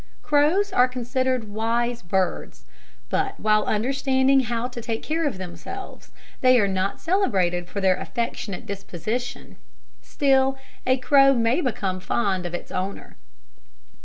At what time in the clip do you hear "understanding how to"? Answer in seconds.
3.65-4.81